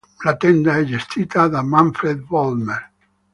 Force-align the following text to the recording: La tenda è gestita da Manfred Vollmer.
La 0.23 0.33
tenda 0.35 0.77
è 0.77 0.83
gestita 0.83 1.47
da 1.47 1.61
Manfred 1.61 2.21
Vollmer. 2.25 2.91